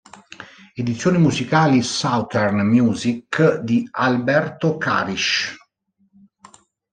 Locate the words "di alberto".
3.61-4.75